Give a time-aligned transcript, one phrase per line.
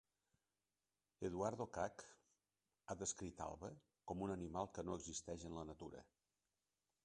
[1.27, 2.03] Eduardo Kac
[2.87, 3.71] ha descrit Alba
[4.13, 6.07] com un animal que no existeix en la natura.